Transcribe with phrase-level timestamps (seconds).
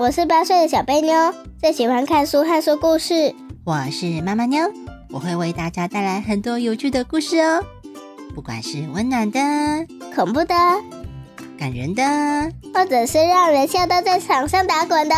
[0.00, 3.34] 我是八岁的小贝妞，最喜欢看书和说故事。
[3.64, 4.72] 我是妈妈妞，
[5.10, 7.62] 我会为大家带来很多有趣的故事哦。
[8.34, 9.38] 不管是温暖的、
[10.16, 10.54] 恐怖的、
[11.58, 12.02] 感人的，
[12.72, 15.14] 或者是让人笑到在场上打滚的，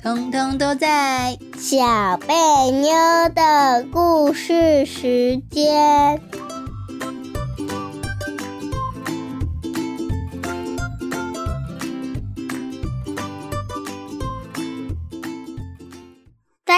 [0.00, 2.36] 通通都在小贝
[2.70, 2.94] 妞
[3.34, 6.22] 的故事时间。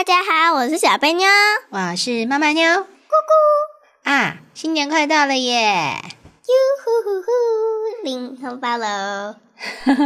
[0.00, 1.28] 大家好，我是小贝妞，
[1.68, 4.38] 我是妈妈妞，咕咕啊！
[4.54, 5.92] 新年快到了耶！
[5.92, 9.36] 哟呼呼呼，领红包喽！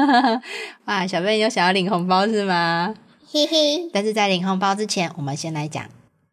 [0.86, 2.96] 哇，小贝妞想要领红包是吗？
[3.30, 3.88] 嘿嘿。
[3.92, 5.86] 但是在领红包之前，我们先来讲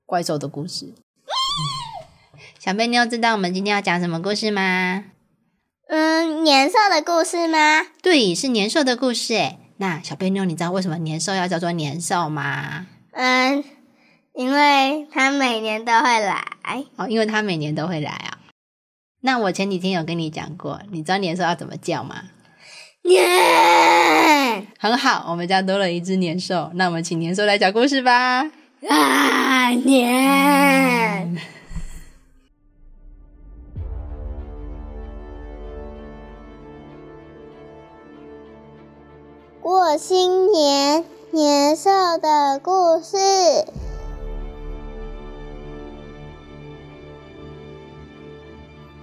[0.07, 0.95] 怪兽的故事。
[2.57, 5.03] 小贝妞知道我们今天要讲什么故事吗？
[5.87, 7.85] 嗯，年兽的故事吗？
[8.01, 9.59] 对，是年兽的故事诶。
[9.77, 12.87] 那小贝妞，你知道为什么年兽要叫做年兽吗？
[13.11, 13.63] 嗯，
[14.33, 16.43] 因为他每年都会来。
[16.95, 18.39] 哦，因为他每年都会来啊。
[19.21, 22.23] 那我前几天有跟你讲过，你知道年兽要怎么叫吗？
[23.03, 24.67] 年。
[24.79, 26.71] 很好，我们家多了一只年兽。
[26.75, 28.49] 那我们请年兽来讲故事吧。
[28.87, 31.37] 啊，年。
[39.61, 41.89] 过新年，年兽
[42.21, 43.15] 的故事。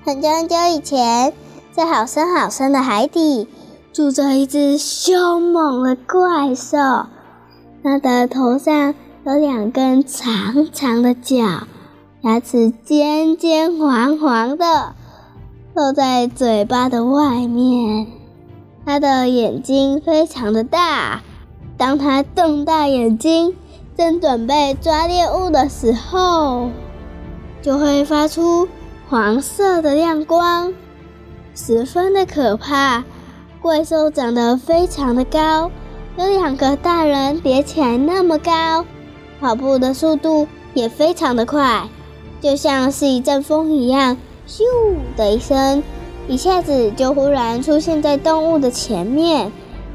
[0.05, 1.33] 很久很久以前，
[1.73, 3.48] 在好深好深的海底，
[3.95, 6.77] 住着一只凶猛的怪兽。
[7.83, 11.67] 它的头上有两根长长的角，
[12.20, 14.95] 牙齿尖尖黄黄的，
[15.73, 18.07] 露在嘴巴的外面。
[18.85, 21.23] 它的眼睛非常的大，
[21.79, 23.55] 当他瞪大眼睛，
[23.97, 26.70] 正准备抓猎物的时候，
[27.63, 28.69] 就会发出
[29.08, 30.75] 黄色的亮光，
[31.55, 33.05] 十分的可怕。
[33.63, 35.70] 怪兽长得非常的高，
[36.17, 38.85] 有两个大人叠起来那么高，
[39.41, 41.89] 跑步的速度也非常的快，
[42.41, 44.17] 就像是一阵风一样，
[44.48, 44.63] 咻
[45.17, 45.83] 的一声。
[46.29, 49.51] 一下子就忽然出现在动物的前面，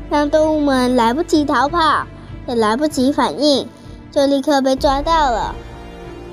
[0.10, 2.06] 让动物们来不及逃跑，
[2.48, 3.68] 也来不及反应，
[4.12, 5.56] 就立刻被抓到了。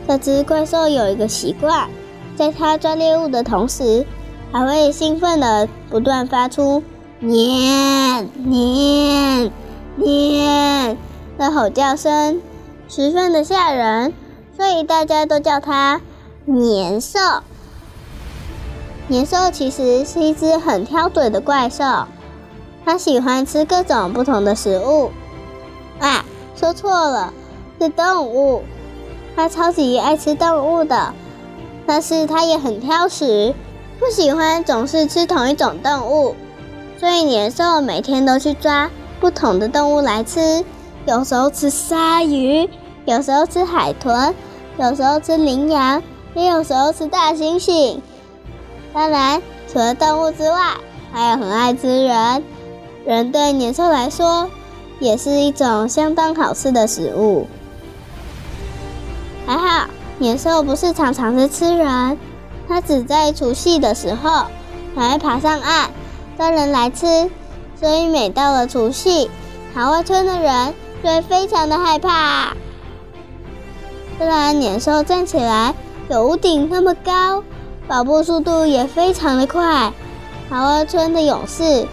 [0.07, 1.89] 这只怪兽有一个习惯，
[2.37, 4.05] 在它抓猎物的同时，
[4.53, 6.83] 还会兴奋地不断发出
[7.21, 9.51] “年年
[9.97, 10.97] 年”
[11.39, 12.41] 的吼叫声，
[12.89, 14.13] 十分的吓人，
[14.57, 16.01] 所以大家都叫它
[16.45, 17.19] “年兽”。
[19.07, 21.85] 年兽其实是一只很挑嘴的怪兽，
[22.91, 25.13] 它喜欢吃各种不同的食物。
[26.01, 26.25] 啊，
[26.57, 27.33] 说错了，
[27.81, 28.65] 是动物。
[29.37, 31.15] 它超级爱吃动物的，
[31.87, 33.55] 但是它也很挑食，
[34.01, 36.35] 不喜欢总是吃同一种动物。
[36.99, 38.91] 所以年兽每天都去抓
[39.21, 40.65] 不同的动物来吃，
[41.07, 42.69] 有时候吃鲨鱼，
[43.05, 44.35] 有时候吃海豚，
[44.79, 46.03] 有时候吃羚羊，
[46.35, 48.01] 也有时候吃大猩猩。
[48.93, 49.41] 当然，
[49.73, 50.75] 除了动物之外，
[51.13, 52.43] 还有很爱吃人。
[53.05, 54.51] 人对年兽来说，
[54.99, 57.47] 也是一种相当好吃的食物。
[59.47, 59.89] 还好，
[60.19, 62.19] 年兽不是常常在吃人，
[62.69, 64.47] 它只在除夕的时候
[64.95, 65.91] 才会爬上岸
[66.37, 67.31] 抓人来吃。
[67.81, 69.31] 所以每到了除夕，
[69.75, 72.55] 桃花村的人就会非常的害怕。
[74.19, 75.75] 虽然年兽站起来
[76.09, 77.43] 有屋顶那么高。
[77.89, 79.93] 跑步速度也非常的快。
[80.49, 81.89] 桃花村的勇士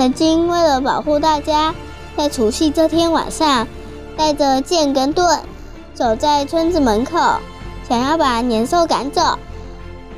[0.00, 1.74] 曾经为了保护大家，
[2.16, 3.68] 在除夕这天晚上，
[4.16, 5.40] 带着剑跟盾，
[5.92, 7.18] 走在村子门口，
[7.86, 9.38] 想要把年兽赶走。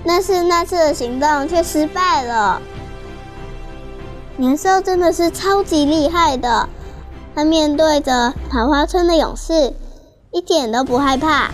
[0.07, 2.63] 但是那次的行动却失败了。
[4.37, 6.69] 年兽真的是超级厉害的，
[7.35, 9.75] 他面对着桃花村的勇士，
[10.31, 11.51] 一点都不害怕，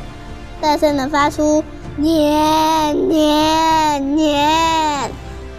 [0.60, 1.64] 大声的发出。
[1.96, 5.10] 年年年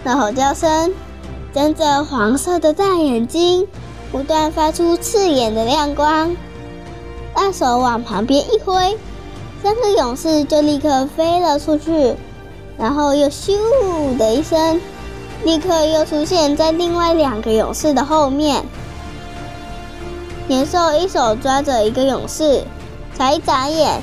[0.03, 0.94] 的吼叫声，
[1.53, 3.67] 睁着黄色的大眼睛，
[4.11, 6.35] 不断发出刺眼的亮光。
[7.33, 8.97] 大手往旁边一挥，
[9.63, 12.15] 三个勇士就立刻飞了出去，
[12.77, 14.79] 然后又咻的一声，
[15.43, 18.63] 立刻又出现在另外两个勇士的后面。
[20.47, 22.63] 年兽一手抓着一个勇士，
[23.15, 24.01] 才一眨眼。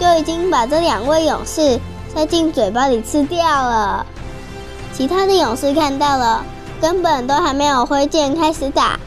[0.00, 1.78] 就已经把这两位勇士
[2.12, 4.04] 塞进嘴巴里吃掉了。
[4.92, 6.44] 其他的勇士看到了，
[6.82, 8.98] 根本都还没有挥剑开始打，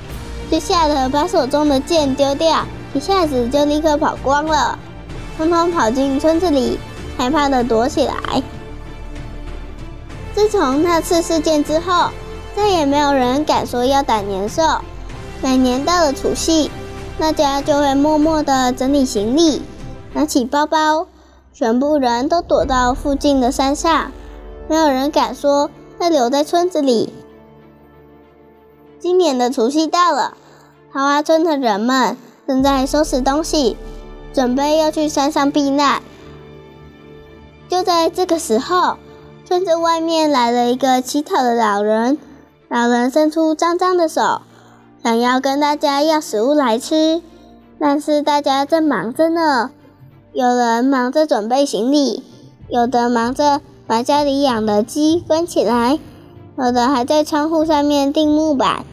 [0.49, 2.63] 就吓得把手中的剑丢掉，
[2.93, 4.79] 一下子就立刻跑光了，
[5.37, 6.79] 通通跑进村子里，
[7.17, 8.41] 害怕的躲起来。
[10.33, 12.11] 自从那次事件之后，
[12.55, 14.63] 再也没有人敢说要打年兽。
[15.41, 16.71] 每年到了除夕，
[17.19, 19.61] 大家就会默默的整理行李，
[20.13, 21.07] 拿起包包，
[21.53, 24.11] 全部人都躲到附近的山上，
[24.69, 25.69] 没有人敢说
[25.99, 27.13] 要留在村子里。
[29.05, 30.33] 今年的除夕到了，
[30.91, 32.17] 桃花村的人们
[32.47, 33.77] 正在收拾东西，
[34.33, 36.01] 准备要去山上避难。
[37.69, 38.97] 就在这个时候，
[39.45, 42.17] 村子外面来了一个乞讨的老人，
[42.67, 44.41] 老人伸出脏脏的手，
[45.03, 47.21] 想要跟大家要食物来吃，
[47.79, 49.69] 但是大家正忙着呢。
[50.33, 52.23] 有人忙着准备行李，
[52.69, 55.99] 有的忙着把家里养的鸡关起来，
[56.57, 58.83] 有的还在窗户上面钉木板，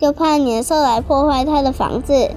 [0.00, 2.30] 就怕年兽来破坏他的房子。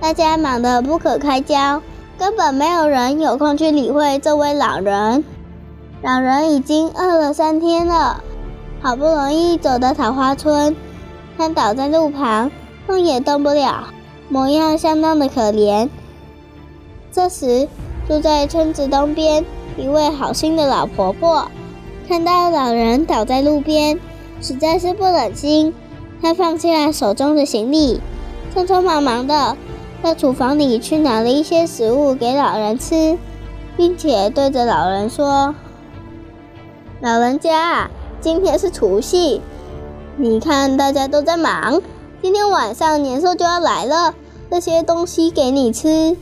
[0.00, 1.80] 大家忙得不可开交，
[2.18, 5.24] 根本没有人有空去理会这位老人。
[6.02, 8.24] 老人已经饿了三天了，
[8.80, 10.74] 好不容易走到桃花村，
[11.38, 12.50] 他倒在路旁，
[12.88, 13.84] 动也动不了，
[14.28, 15.88] 模样相当的可怜。
[17.12, 17.68] 这时，
[18.08, 19.44] 住在村子东边
[19.76, 21.46] 一位好心的老婆婆，
[22.08, 24.00] 看到老人倒在路边，
[24.40, 25.72] 实在是不忍心，
[26.22, 28.00] 他放下手中的行李，
[28.54, 29.56] 匆匆忙忙的
[30.00, 33.18] 到厨房里去拿了一些食物给老人吃，
[33.76, 35.52] 并且对着老人说。
[37.00, 37.90] 老人家，
[38.20, 39.40] 今天是除夕，
[40.16, 41.82] 你看大家都在忙，
[42.22, 44.14] 今天晚上年兽就要来了，
[44.48, 46.16] 这些东西给你吃，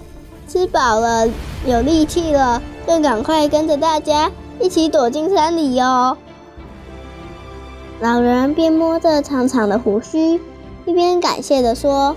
[0.49, 1.29] 吃饱了
[1.67, 6.17] 有力气了，就赶快跟着大家一起躲进山里哟。
[8.01, 10.41] 老人边摸着长长的胡须，
[10.87, 12.17] 一边感谢的说：“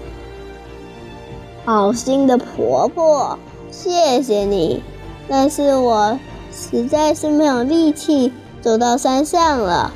[1.66, 3.38] 好心的婆婆，
[3.70, 4.82] 谢谢你，
[5.28, 6.18] 但是我
[6.52, 8.32] 实在是没有力气。”
[8.64, 9.92] 走到山上了，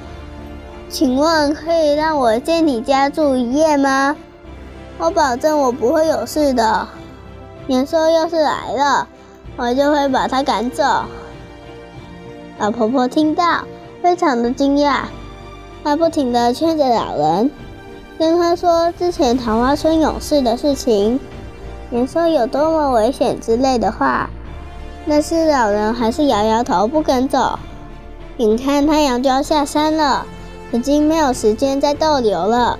[0.89, 4.17] 请问可以让我在你家住一夜吗？
[4.97, 6.85] 我保证我不会有事的。
[7.65, 9.07] 年兽要是来了，
[9.55, 10.83] 我就会把它赶走。
[12.57, 13.63] 老婆婆听到，
[14.01, 15.03] 非常的惊讶，
[15.83, 17.49] 她不停的劝着老人，
[18.19, 21.19] 跟他说之前桃花村勇士的事情，
[21.89, 24.29] 年兽有多么危险之类的话。
[25.07, 27.57] 但是老人还是摇摇头，不肯走。
[28.35, 30.25] 眼看太阳就要下山了，
[30.73, 32.77] 已经没有时间再逗留了。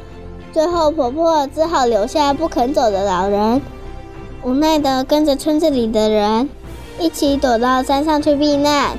[0.52, 3.62] 最后，婆婆只好留下不肯走的老人，
[4.44, 6.50] 无奈的跟着村子里的人
[7.00, 8.98] 一起躲到山上去避难。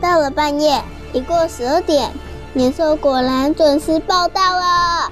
[0.00, 2.10] 到了半夜，一过十二点，
[2.54, 5.10] 年兽果然准时报到了。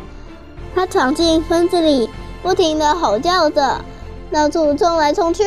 [0.74, 2.08] 他闯进村子里，
[2.42, 3.80] 不停的吼叫着，
[4.32, 5.44] 到处冲来冲去，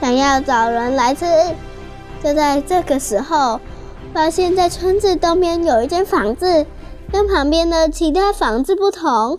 [0.00, 1.24] 想要找人来吃。
[2.22, 3.60] 就在这个时候，
[4.12, 6.66] 发现，在村子东边有一间房子，
[7.10, 9.38] 跟旁边的其他房子不同。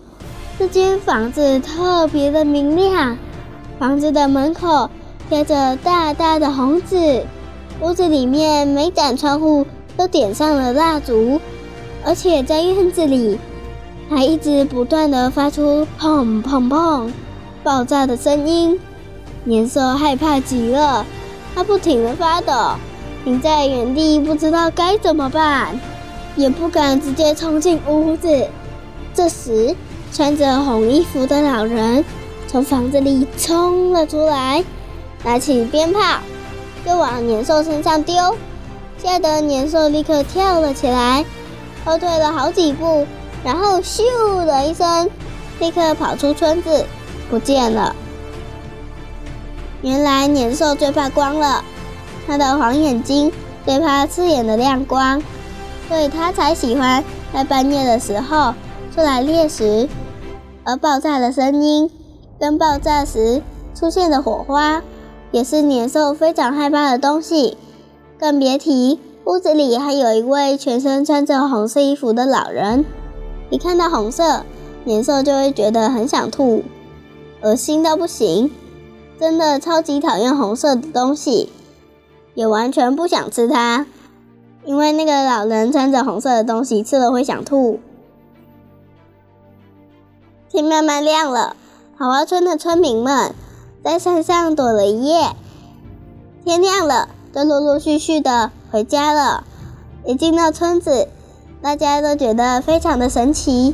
[0.60, 3.18] 这间房子特别的明亮，
[3.80, 4.90] 房子的门口
[5.30, 7.26] 贴着大大的红纸，
[7.82, 11.40] 屋子里面每盏窗户都点上了蜡烛，
[12.04, 13.40] 而且在院子里
[14.10, 17.12] 还一直不断的发出砰砰砰
[17.64, 18.80] 爆炸的声音。
[19.44, 21.06] 年兽害怕极了。
[21.56, 22.52] 他不停的发抖，
[23.24, 25.80] 停在原地，不知道该怎么办，
[26.36, 28.48] 也不敢直接冲进屋子。
[29.14, 29.76] 这时，
[30.12, 32.04] 穿着红衣服的老人
[32.48, 34.64] 从房子里冲了出来，
[35.24, 36.00] 拿起鞭炮
[36.84, 38.16] 就往年兽身上丢，
[39.04, 41.26] 吓得年兽立刻跳了起来，
[41.84, 43.06] 后退了好几步，
[43.44, 45.10] 然后咻的一声，
[45.60, 46.86] 立刻跑出村子，
[47.30, 47.94] 不见了。
[49.82, 51.66] 原来年兽最怕光了，
[52.26, 53.30] 它的黄眼睛
[53.66, 55.22] 最怕刺眼的亮光，
[55.90, 58.54] 所以它才喜欢在半夜的时候
[58.96, 59.90] 出来猎食。
[60.64, 61.92] 而爆炸的声音
[62.40, 63.42] 跟爆炸时
[63.76, 64.82] 出现的火花，
[65.32, 67.58] 也是年兽非常害怕的东西。
[68.24, 72.86] 更别提屋子里还有一位全身穿着红色衣服的老人，
[73.50, 74.46] 一看到红色，
[74.86, 76.64] 年兽就会觉得很想吐，
[77.42, 78.50] 恶心到不行。
[79.20, 81.52] 真的超级讨厌红色的东西，
[82.34, 83.86] 也完全不想吃它，
[84.64, 87.82] 因为那个老人穿着红色的东西，吃了会想吐。
[90.50, 91.58] 天慢慢亮了，
[91.98, 93.36] 桃花村的村民们
[93.84, 95.36] 在山上躲了一夜，
[96.46, 99.44] 天亮了都陆陆续续的回家了。
[100.06, 101.08] 一进到村子，
[101.64, 103.74] 大家都觉得非常的神奇，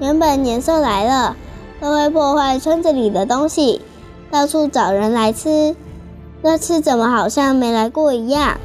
[0.00, 1.36] 原本年兽来了，
[1.80, 3.80] 都会破坏村子里的东西，
[4.32, 5.76] 到处找人来吃。
[6.42, 8.58] 那次怎么好像没来过一样？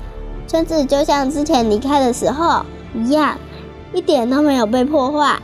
[0.47, 3.37] 村子就像之前离开的时候一样，
[3.93, 5.39] 一点都没有被破坏。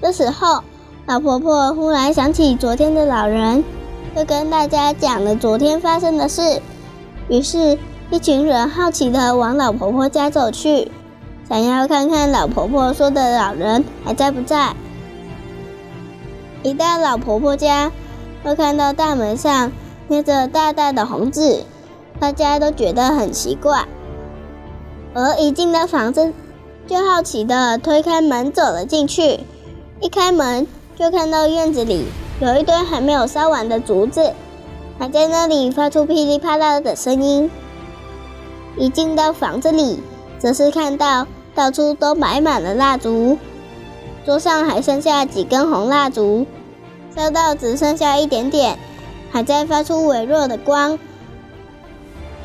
[0.00, 0.62] 这时候，
[1.06, 3.64] 老婆婆忽然想起昨天的老人，
[4.18, 6.60] 就跟大家讲了昨天发生的事。
[7.28, 7.78] 于是，
[8.10, 10.90] 一群人好奇的往老婆婆家走去，
[11.48, 14.74] 想要看看老婆婆说的老人还在不在。
[16.64, 17.92] 一到老婆婆家，
[18.42, 19.70] 会看到大门上
[20.08, 21.62] 贴着大大的红字。
[22.18, 23.84] 大家都觉得很奇怪，
[25.14, 26.32] 而一进到房子，
[26.88, 29.38] 就好奇的推开门走了进去。
[30.00, 32.06] 一开门就看到院子里
[32.40, 34.32] 有一堆还没有烧完的竹子，
[34.98, 37.50] 还在那里发出噼里啪啦的声音。
[38.76, 40.00] 一进到房子里，
[40.38, 43.36] 则是看到到处都摆满了蜡烛，
[44.24, 46.46] 桌上还剩下几根红蜡烛，
[47.16, 48.78] 烧到只剩下一点点，
[49.32, 50.96] 还在发出微弱的光。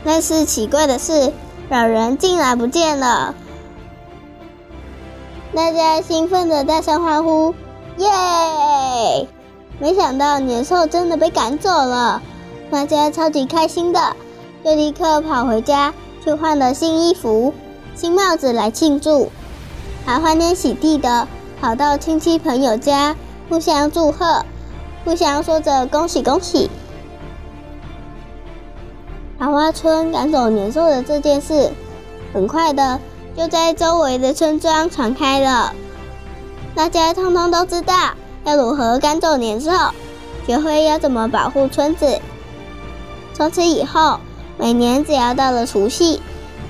[0.04, 1.32] 但是奇怪的是，
[1.70, 3.36] 老人竟然不见了！
[5.54, 7.54] 大家兴奋的大声欢呼
[7.98, 9.28] ：“耶！”
[9.80, 12.22] 没想到年兽真的被赶走了，
[12.72, 14.16] 大家超级开心的，
[14.64, 17.54] 就立刻跑回家去换了新衣服、
[17.96, 19.30] 新帽子来庆祝，
[20.06, 21.28] 还欢天喜地的
[21.60, 23.16] 跑到亲戚朋友家
[23.50, 24.46] 互相祝贺，
[25.04, 26.70] 互相说着恭喜恭喜。
[29.38, 31.72] 桃花村赶走年兽的这件事，
[32.32, 33.00] 很快的
[33.36, 35.74] 就在周围的村庄传开了。
[36.74, 37.94] 大家通通都知道
[38.44, 39.72] 要如何赶走年兽，
[40.46, 42.20] 学会要怎么保护村子。
[43.34, 44.20] 从此以后，
[44.58, 46.22] 每年只要到了除夕，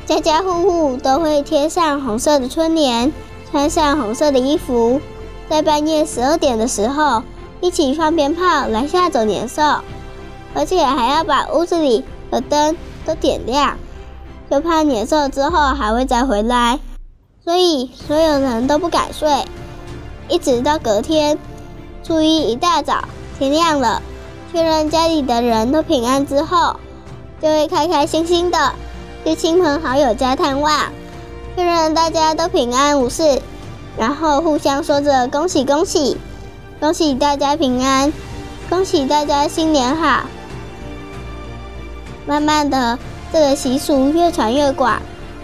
[0.06, 3.12] 家家户户都会贴上红色的春联，
[3.52, 5.02] 穿上红色的衣服，
[5.50, 7.24] 在半夜十二点的时候，
[7.62, 9.62] 一起放鞭炮来吓走年兽，
[10.54, 12.04] 而且还要把屋子里。
[12.32, 12.76] 的灯
[13.06, 13.78] 都点亮，
[14.50, 16.80] 就怕年兽之后还会再回来，
[17.44, 19.46] 所以所有人都不敢睡，
[20.30, 21.38] 一直到隔天
[22.04, 23.06] 初一一大早
[23.40, 24.02] 天亮了，
[24.52, 26.76] 确认家里的人都平安之后，
[27.42, 28.74] 就会开开心心的
[29.24, 30.92] 去亲朋好友家探望，
[31.56, 33.42] 确认大家都平安无事，
[33.98, 36.18] 然后互相说着恭喜恭喜，
[36.80, 38.12] 恭喜大家平安，
[38.70, 40.24] 恭喜大家新年好。
[42.26, 43.00] 慢慢的，
[43.32, 45.02] 这个习俗越传越广，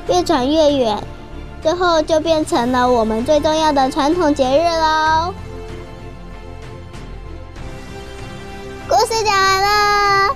[0.07, 1.01] 越传越远，
[1.61, 5.33] 最后就变成了我们最重要的传统节日喽。
[8.89, 10.35] 故事讲完了。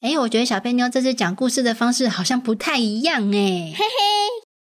[0.00, 3.74] 哎，我觉得小贝妞这次讲故事的方式好像不太一样哎。
[3.76, 3.84] 嘿嘿。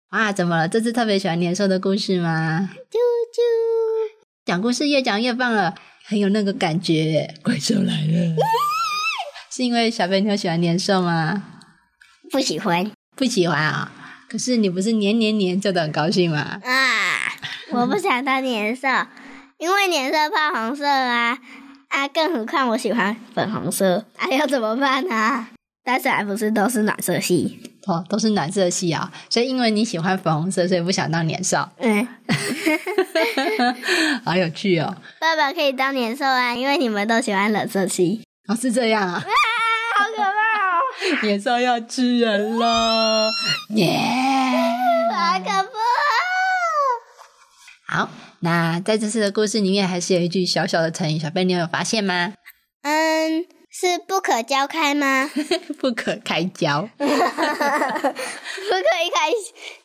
[0.09, 0.67] 啊，怎么了？
[0.67, 2.69] 这次特别喜欢年兽的故事吗？
[2.71, 2.97] 啾
[3.33, 3.41] 啾。
[4.45, 5.73] 讲故事越讲越棒了。
[6.05, 8.35] 很有那个感觉，怪兽来了，
[9.51, 11.43] 是因为小贝妞喜欢年兽吗？
[12.31, 13.91] 不喜欢，不喜欢啊！
[14.29, 16.59] 可是你不是年年年就的很高兴吗？
[16.63, 17.33] 啊，
[17.71, 18.87] 我不想当年兽，
[19.59, 21.37] 因为年兽怕红色啊
[21.89, 22.07] 啊！
[22.07, 25.47] 更何况我喜欢粉红色，啊，要怎么办呢？
[25.83, 27.59] 但是还不是都是暖色系？
[27.85, 29.11] 哦，都是暖色系啊！
[29.29, 31.67] 所以因为你喜欢粉红色，所以不想当年兽。
[31.79, 32.07] 嗯，
[34.23, 34.95] 好有趣哦！
[35.19, 38.23] 爸爸可以当年兽啊，因为你们都喜欢冷色系。
[38.47, 39.15] 哦，是这样啊！
[39.19, 39.19] 啊，
[39.97, 41.19] 好可怕哦！
[41.23, 43.29] 年兽要吃人了，
[43.75, 43.99] 耶！
[45.11, 45.98] 好可怕！
[47.91, 48.07] 好，
[48.41, 52.33] 那在这次的故事里面，还是有一句小小的成语，小贝，你有发现吗？
[52.83, 53.45] 嗯。
[53.71, 55.29] 是不可交开吗？
[55.79, 59.29] 不可开交， 不可以开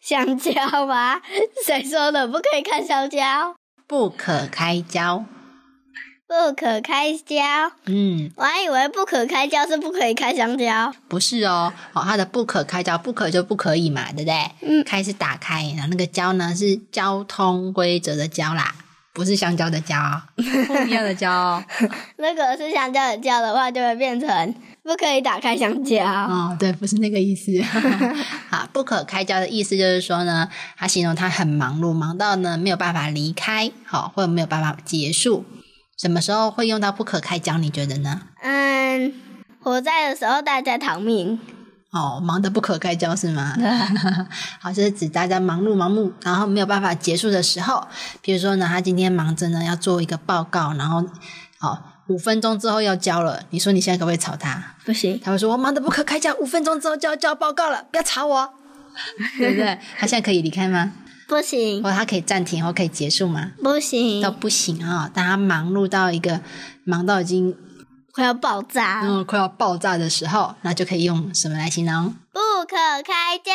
[0.01, 1.21] 香蕉吗？
[1.67, 2.27] 谁说的？
[2.27, 3.55] 不可以开香蕉？
[3.87, 5.27] 不可开交，
[6.27, 7.37] 不可开交。
[7.87, 10.93] 嗯，我还以为不可开交是不可以开香蕉。
[11.07, 14.35] 不是哦，哦，它的不可开交，不可就不可以嘛，对不对？
[14.63, 18.75] 嗯，开是打开，然后那个交呢是交通规则的交啦。
[19.13, 19.95] 不是香蕉的蕉，
[20.35, 20.43] 不
[20.89, 21.63] 一样的蕉。
[22.19, 26.05] 那个是香蕉的蕉的话，就会变成不可以打开香蕉。
[26.05, 27.53] 哦，对，不是那个意思。
[28.51, 35.45] 好，不可开交的意思就是说呢，他形容他很忙碌，忙到呢没有办法离开，好，或者没有办法结束。
[35.97, 37.57] 什么时候会用到不可开交？
[37.59, 38.23] 你觉得呢？
[38.43, 39.13] 嗯，
[39.63, 41.39] 火灾的时候大家逃命。
[41.93, 43.55] 哦，忙得不可开交是吗？
[44.61, 47.87] 好，这是指大家忙碌忙碌，然后没有办法结束的时候。
[48.21, 51.05] 比如说呢，他今天忙着呢要做一个报告，然后
[51.59, 53.45] 好五分钟之后要交了。
[53.51, 54.75] 你说你现在可不可以吵他？
[54.85, 58.55] 不行，他会说我忙得不可开交，五分钟之后就要交报告了，不要吵我。
[59.39, 59.79] 对不对？
[59.99, 60.93] 他现在可以离开吗？
[61.27, 63.53] 不行，或他可以暂停或可以结束吗？
[63.63, 65.11] 不行，都不行啊！
[65.13, 66.41] 当他忙碌到一个
[66.85, 67.57] 忙到已经
[68.13, 72.15] 快要爆炸，嗯，快要爆炸的时候，那就可以用什么来形容？
[72.33, 73.53] 不可开交。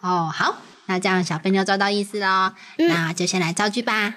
[0.00, 4.14] 哦，好，那这样小飞妞抓到意思喽，那就先来造句吧。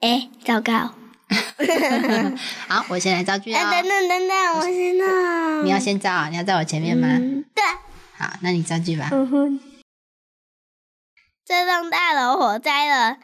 [0.00, 0.94] 哎，糟糕！
[2.68, 3.58] 好，我先来造句哦。
[3.58, 5.66] 等等等等，我先弄。
[5.66, 7.08] 你要先造，你要在我前面吗？
[7.54, 7.64] 对。
[8.16, 9.10] 好，那你造句吧。
[11.48, 13.16] 这栋大楼火灾了，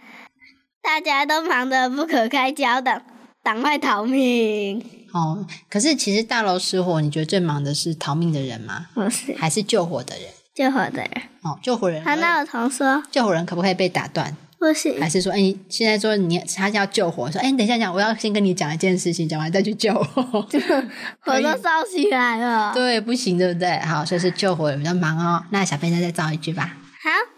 [0.83, 3.03] 大家都忙得不可开交的，
[3.43, 4.83] 赶快逃命！
[5.13, 8.87] 哦，可是其实大楼失火，你觉得最忙的是逃命的人吗？
[8.95, 10.31] 不是，还是救火的人？
[10.55, 11.11] 救火的人。
[11.43, 12.03] 哦，救火人。
[12.03, 14.35] 他那我同说，救火人可不可以被打断？
[14.59, 20.23] 不是，还是说，哎，现在说你他要救火，说，哎，你等一下讲，我要先跟你讲一件事情，讲完再去救火，
[21.21, 22.73] 火都烧起来了。
[22.73, 23.79] 对，不行，对不对？
[23.81, 25.45] 好，所以是救火人比较忙哦。
[25.51, 26.79] 那小飞再再造一句吧。
[27.03, 27.34] 好。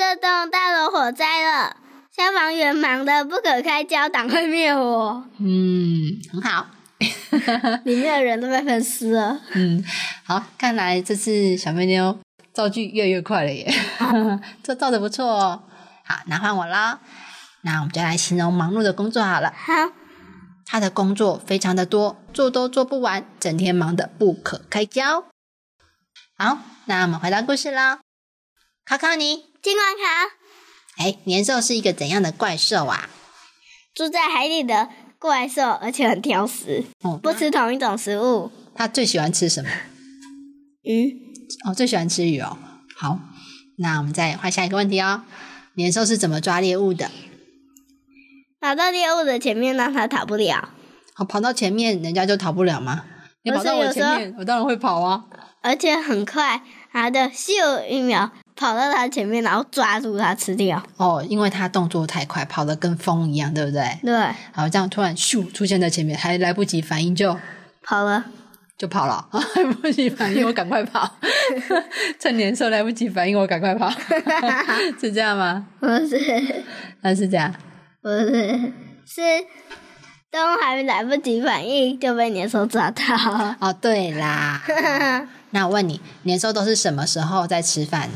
[0.00, 1.76] 这栋大楼火灾了，
[2.10, 5.22] 消防员忙得不可开交，赶快灭火。
[5.36, 6.68] 嗯，很好，
[7.84, 9.38] 里面的人都被分尸了。
[9.52, 9.84] 嗯，
[10.24, 12.18] 好，看来这次小妹妞
[12.54, 13.70] 造句越越快了耶，
[14.64, 15.64] 这造的不错哦。
[16.06, 17.00] 好，那换我啦，
[17.60, 19.52] 那我们就来形容忙碌的工作好了。
[19.54, 19.92] 好，
[20.64, 25.26] 他的工作非常的多，做都做不完，整天忙得不可开交。
[26.38, 28.00] 好，那我们回到故事啦，
[28.86, 29.49] 考考你。
[29.62, 31.04] 尽管考。
[31.04, 33.08] 哎，年兽是一个怎样的怪兽啊？
[33.94, 34.88] 住在海里的
[35.18, 36.84] 怪兽，而且很挑食，
[37.22, 38.50] 不吃同一种食物。
[38.74, 39.70] 它最喜欢吃什么？
[40.82, 41.30] 鱼。
[41.66, 42.56] 哦，最喜欢吃鱼哦。
[42.96, 43.18] 好，
[43.78, 45.24] 那我们再换下一个问题哦。
[45.74, 47.10] 年兽是怎么抓猎物的？
[48.60, 50.70] 跑到猎物的前面，让它逃不了。
[51.14, 53.04] 好，跑到前面，人家就逃不了吗？
[53.42, 55.24] 你跑到我前面，我当然会跑啊。
[55.62, 58.30] 而且很快，它的咻一秒。
[58.56, 60.82] 跑到他前面，然后抓住他吃掉。
[60.98, 63.82] 哦，因为他动作太快，跑得跟风一样，对不对？
[64.02, 64.14] 对。
[64.52, 67.34] 好，这样突然咻出现在前面，还来不及反应就
[67.82, 68.22] 跑了，
[68.76, 69.26] 就跑了。
[69.32, 71.10] 来不及反应，我赶快跑。
[72.20, 73.90] 趁年兽来不及反应，我赶快跑。
[75.00, 75.66] 是这样吗？
[75.80, 76.18] 不是，
[77.00, 77.50] 那是这样。
[78.02, 78.72] 不是，
[79.06, 79.22] 是
[80.30, 83.02] 都还来不及反应就被年兽抓到。
[83.60, 84.62] 哦，对啦。
[85.50, 88.08] 那我问你，年兽都是什么时候在吃饭？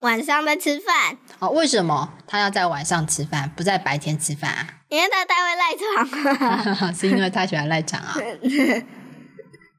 [0.00, 1.48] 晚上在吃饭哦？
[1.50, 4.66] 为什么他要在晚上吃饭，不在白天吃饭啊？
[4.88, 8.16] 因为他太会赖床， 是因为他喜欢赖床啊？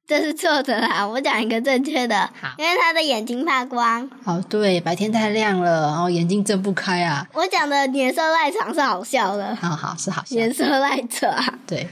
[0.08, 1.06] 这是错的啦！
[1.06, 4.10] 我讲一个正确的，好，因为他的眼睛怕光。
[4.24, 7.28] 哦，对，白天太亮了，然后眼睛睁不开啊。
[7.34, 10.34] 我讲的年兽赖床是好笑的，好好是好笑。
[10.34, 11.90] 年兽赖床，对，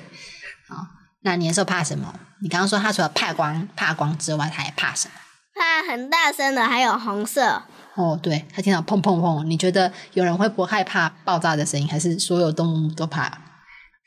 [0.69, 0.77] 好，
[1.23, 2.13] 那年兽怕什么？
[2.41, 5.13] 你刚刚说他除了怕光、怕光之外，他还怕什么？
[5.53, 7.63] 怕很大声的，还有红色。
[7.95, 13.29] 哦，对，他听到砰砰砰，你觉得有人会不害怕爆炸的声音，还是所有动物都怕？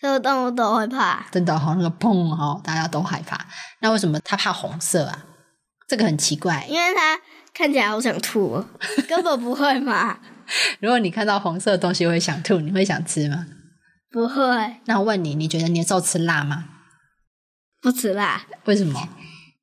[0.01, 1.27] 所有动物都会怕。
[1.31, 3.39] 真的哈，那个砰哈，大家都害怕。
[3.81, 5.25] 那为什么它怕红色啊？
[5.89, 6.65] 这个很奇怪。
[6.69, 7.19] 因为它
[7.53, 8.65] 看起来好想吐，
[9.09, 10.19] 根本不会嘛。
[10.81, 13.47] 如果你看到红色的东西会想吐，你会想吃吗？
[14.11, 14.77] 不会。
[14.87, 16.65] 那我问你，你觉得年兽吃辣吗？
[17.83, 18.43] 不吃辣。
[18.65, 19.09] 为什么？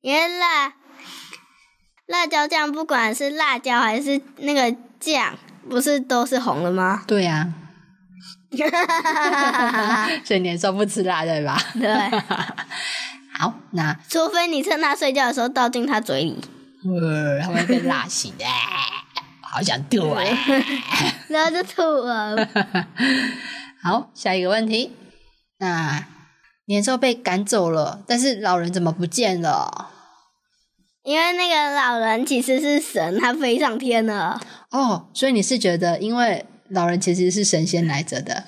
[0.00, 0.74] 因为辣。
[2.06, 5.36] 辣椒酱，不管是辣椒还是那个酱，
[5.68, 7.02] 不是都是红的吗？
[7.04, 7.52] 对呀，
[10.24, 11.60] 所以年兽不吃辣，对吧？
[11.74, 11.88] 对。
[13.38, 16.42] 好，那除非你趁他睡觉的时候倒进他嘴里，
[16.84, 18.44] 呃，他会被辣醒的，
[19.42, 20.22] 好想吐啊，
[21.28, 22.48] 然后就吐了。
[23.82, 24.96] 好，下一个问题，
[25.58, 26.06] 那
[26.64, 29.90] 年兽被赶走了，但是老人怎么不见了？
[31.04, 34.40] 因为那个老人其实是神，他飞上天了。
[34.70, 38.44] 哦，所以你是觉得，因为老人其实是神仙来着的，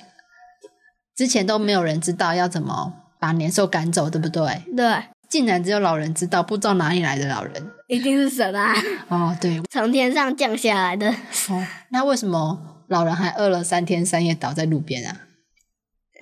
[1.17, 4.63] 之前都没有人知道要怎么把年兽赶走，对不对？
[4.77, 5.05] 对。
[5.29, 8.75] 竟然只有老人知道，不知道哪里来的老人，一定是神啊！
[9.09, 11.11] 哦，对，从天上降下来的。
[11.11, 15.21] 哦，那为什么老人还饿了三天三夜倒在路边啊？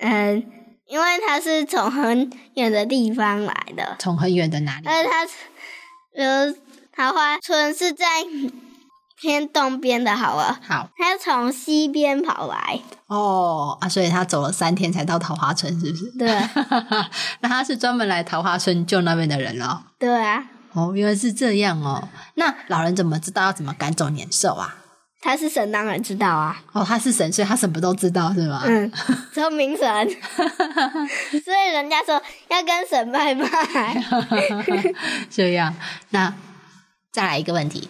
[0.01, 0.45] 嗯，
[0.87, 3.95] 因为他是从很远的地方来的。
[3.97, 4.87] 从很远的哪里？
[4.87, 5.25] 而他。
[6.17, 6.51] 呃，
[6.91, 8.05] 桃花村是在
[9.19, 10.59] 偏东边的，好了。
[10.67, 12.79] 好，他从西边跑来。
[13.07, 16.11] 哦啊，所以他走了三天才到桃花村，是不是？
[16.17, 16.27] 对。
[17.41, 19.81] 那他是专门来桃花村救那边的人哦。
[19.97, 20.45] 对啊。
[20.73, 22.07] 哦，原来是这样哦。
[22.35, 24.75] 那老人怎么知道要怎么赶走年兽啊？
[25.19, 26.61] 他是神，当然知道啊。
[26.73, 28.61] 哦，他是神，所以他什么都知道，是吗？
[28.67, 28.91] 嗯，
[29.33, 29.87] 聪明神。
[31.43, 33.47] 所以人家说要跟神拜拜。
[35.29, 35.73] 这样，
[36.11, 36.31] 那
[37.11, 37.89] 再来一个问题，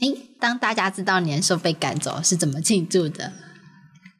[0.00, 3.32] 诶，当大家知道年兽被赶走是怎么庆祝的？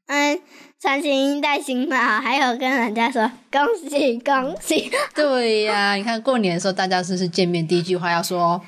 [0.09, 0.41] 嗯，
[0.81, 4.91] 穿新衣戴新帽，还有跟人家说恭喜恭喜。
[5.14, 8.61] 对呀，你看过年的时候，大家是不是见面第一句话要说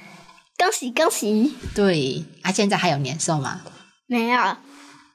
[0.59, 1.53] 恭喜恭喜？
[1.75, 3.62] 对，啊，现在还有年兽吗？
[4.07, 4.57] 没有，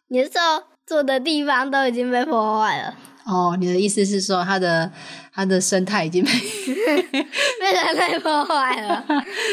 [0.08, 0.40] 年兽
[0.86, 2.96] 住的地方都已经被破坏了。
[3.26, 4.92] 哦，你的意思是说，它的
[5.34, 6.32] 它的生态已经被
[7.12, 9.04] 被人类破坏了，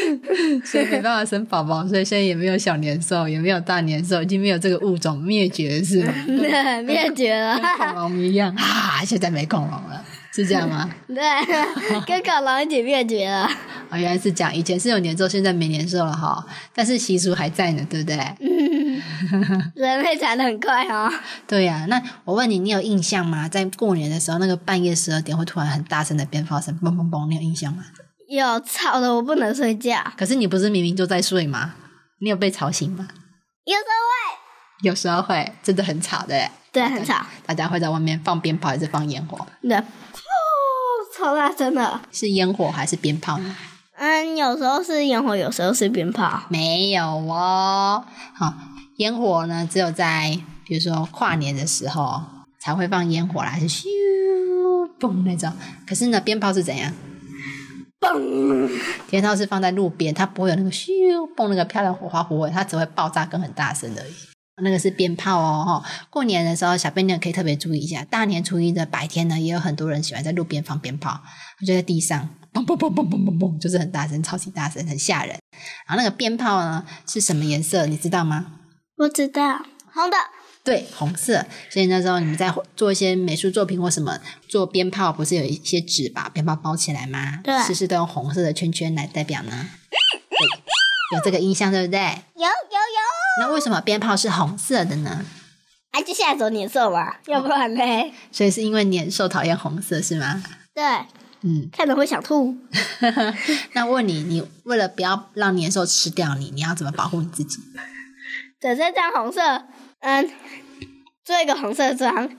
[0.63, 6.13] 所以没办法生宝宝，所以现在也没有小年兽，也没有大年兽，已经没有这个物种灭绝是吗？
[6.27, 9.01] 对，灭绝了，恐龙一样 啊！
[9.03, 10.87] 现在没恐龙了，是这样吗？
[11.07, 11.17] 对，
[12.05, 13.49] 跟恐龙一起灭绝了。
[13.89, 18.17] 哦，原来是这样，以前是有年兽，现在没年兽了哈，但是习俗还在呢，对不对？
[19.75, 21.11] 人类长得很快哦。
[21.47, 23.47] 对呀，那我问你，你有印象吗？
[23.49, 27.83] 在过年的时候，那个半夜十二点会突然很大声的鞭炮声，嘣嘣嘣，你有印象吗？
[28.27, 29.97] 有，吵的我不能睡觉。
[30.17, 31.75] 可是你不是明明就在睡吗？
[32.19, 33.07] 你有被吵醒吗？
[33.65, 36.49] 有时候会，有时候会，真的很吵的。
[36.71, 37.25] 对，很吵。
[37.45, 39.45] 大家会在外面放鞭炮还是放烟火？
[39.61, 39.83] 对，哦，
[41.17, 42.01] 超大声的。
[42.11, 43.55] 是烟火还是鞭炮呢？
[43.95, 46.43] 嗯，有时候是烟火，有时候是鞭炮。
[46.49, 48.53] 没有哦，好，
[48.97, 52.21] 烟火呢，只有在比如说跨年的时候
[52.59, 53.85] 才会放烟火啦，是咻
[54.99, 55.51] 嘣那种。
[55.87, 56.93] 可是呢，鞭炮是怎样？
[57.99, 58.69] 嘣！
[59.09, 60.89] 鞭炮是放在路边，它不会有那个咻
[61.35, 64.13] 嘣那个漂亮火花不会，它只会爆炸跟很大声而已。
[64.61, 65.89] 那个是鞭炮哦，哈！
[66.11, 68.03] 过年的时候，小朋友可以特别注意一下。
[68.03, 71.21] 大年初一的白天呢，也有很多人喜欢在路边放鞭炮，
[71.65, 72.29] 就在地上。
[72.53, 75.35] 嘣嘣嘣嘣嘣嘣嘣，就是很大声，超级大声，很吓人。
[75.87, 77.87] 然后那个鞭炮呢是什么颜色？
[77.87, 78.45] 你知道吗？
[78.95, 80.17] 不知道，红的。
[80.63, 81.45] 对，红色。
[81.69, 87.39] 所以那时候你们在做一些美术作品或什么做鞭炮，不是有一些纸把鞭炮包起来吗？
[87.43, 89.69] 对，是不是都用红色的圈圈来代表呢？
[89.89, 91.99] 对，有这个印象对不对？
[92.35, 93.41] 有有有。
[93.41, 95.25] 那为什么鞭炮是红色的呢？
[95.91, 98.13] 哎，就吓走年兽嘛，要不然嘞？
[98.31, 100.41] 所以是因为年兽讨厌红色是吗？
[100.73, 100.83] 对。
[101.41, 102.55] 嗯，看着会想吐。
[103.73, 107.57] 那问你，你为了不要让年兽吃掉你，你要怎么保护你自己？
[108.63, 109.41] 整身穿红色，
[109.99, 110.31] 嗯，
[111.25, 112.29] 做一个红色装，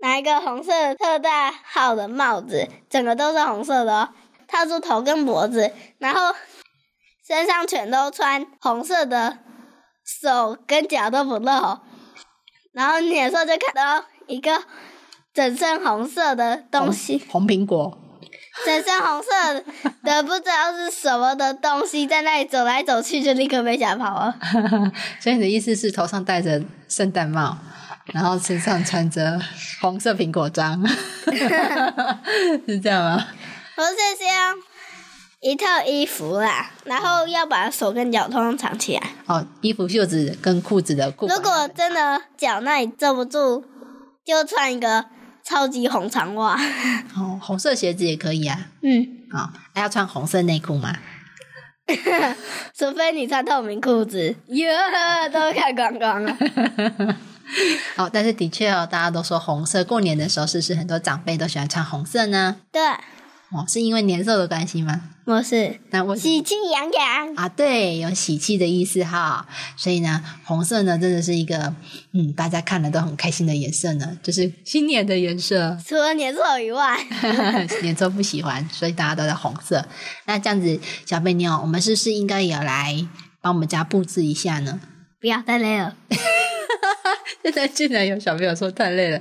[0.00, 4.08] 拿一个红色特大号的帽子，整个都是红色的哦，
[4.48, 6.34] 套住头跟脖子，然后
[7.24, 9.38] 身上全都穿红色的，
[10.04, 11.78] 手跟脚都不露，
[12.72, 14.64] 然后年兽就看到一个
[15.32, 17.96] 整身红色的东西，红苹果。
[18.64, 19.28] 整身红色
[20.02, 24.34] 的不知道是什么的东西，在那里走来走去，就立刻被吓跑了。
[25.20, 27.58] 所以你的意思是头上戴着圣诞帽，
[28.06, 29.40] 然后身上穿着
[29.80, 30.82] 红色苹果装，
[32.66, 33.26] 是这样吗？
[33.76, 34.56] 不是像
[35.40, 39.02] 一套衣服啦，然后要把手跟脚通通藏起来。
[39.26, 41.26] 哦，衣服袖子跟裤子的裤。
[41.26, 43.62] 如果真的脚那里遮不住，
[44.24, 45.04] 就穿一个。
[45.48, 46.58] 超级红长袜，
[47.14, 48.66] 哦，红色鞋子也可以啊。
[48.82, 50.96] 嗯，好，还要穿红色内裤吗？
[52.76, 54.66] 除非你穿透明裤子，哟，
[55.32, 56.36] 都看光光了。
[57.94, 62.56] 好， 但是的确哦，大家都说红色，过年的时候是不是很多长辈都喜欢穿红色呢？
[62.72, 62.82] 对。
[63.56, 65.00] 哦，是因为年兽的关系吗？
[65.24, 69.46] 不是，那我喜气洋洋啊，对，有喜气的意思哈。
[69.76, 71.74] 所以呢，红色呢，真的是一个
[72.12, 75.76] 嗯，大家看了都很开心的颜色呢，就是新年的颜色。
[75.84, 76.96] 除了年兽以外，
[77.82, 79.84] 年兽不喜欢，所以大家都在红色。
[80.26, 82.94] 那这样子，小贝妞，我们是不是应该也要来
[83.40, 84.80] 帮我们家布置一下呢？
[85.18, 85.96] 不要太累了。
[87.42, 89.20] 现在竟然有小朋友说太累了，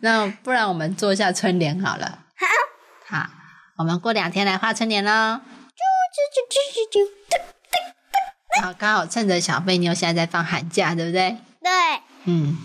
[0.00, 2.20] 那不然我们做一下春联好了。
[3.06, 3.37] 好，好。
[3.78, 5.10] 我们过两天来画春联喽！
[5.10, 6.42] 啾啾啾
[6.74, 6.98] 啾啾
[8.60, 8.64] 啾！
[8.64, 11.36] 好，刚好趁着小贝妞现在在放寒假，对不对？
[11.62, 11.70] 对。
[12.24, 12.56] 嗯，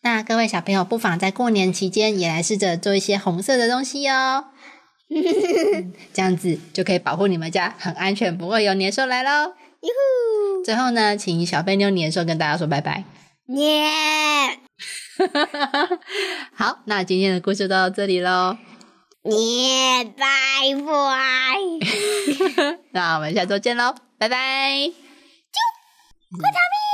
[0.00, 4.46] 那各位小朋友不妨在过年期间也来试着做一些红色的东西哦。
[6.14, 9.30] 这样子就可以保护你们家很安全，不会有年兽来喽。
[9.30, 10.64] 哟呼！
[10.64, 13.04] 最后呢，请小贝妞年兽跟大家说拜拜。
[13.44, 14.58] 年。
[16.56, 18.56] 好，那今天的故事到这里喽。
[19.24, 20.24] 耶，拜
[20.86, 22.76] 拜！
[22.92, 24.36] 那我们下周见喽，拜拜！
[24.78, 24.92] 啾，
[26.40, 26.87] 快逃命！